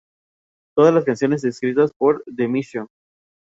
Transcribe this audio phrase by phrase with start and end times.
[0.75, 2.87] Todas las canciones escritas por The Mission.